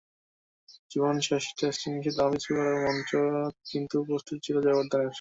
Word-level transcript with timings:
জীবনের 0.91 1.25
শেষ 1.27 1.43
টেস্ট 1.57 1.81
ইনিংসে 1.87 2.11
দারুণ 2.17 2.33
কিছু 2.35 2.51
করার 2.55 2.77
মঞ্চ 2.85 3.09
কিন্তু 3.71 3.95
প্রস্তুতই 4.07 4.43
ছিল 4.45 4.55
জয়াবর্ধনের। 4.65 5.09